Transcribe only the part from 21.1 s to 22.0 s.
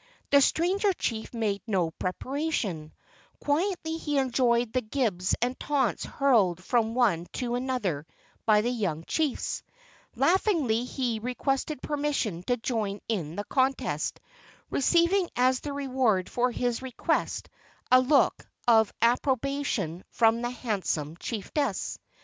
chiefess.